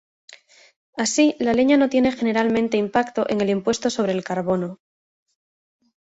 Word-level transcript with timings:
Así, 1.03 1.35
la 1.37 1.53
leña 1.53 1.77
no 1.77 1.87
tiene 1.87 2.11
generalmente 2.11 2.75
impacto 2.75 3.29
en 3.29 3.39
el 3.39 3.51
impuesto 3.51 3.91
sobre 3.91 4.13
el 4.13 4.23
carbono. 4.23 4.79